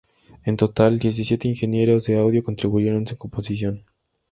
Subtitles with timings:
[0.47, 3.83] En total, diecisiete ingenieros de audio contribuyeron en su composición.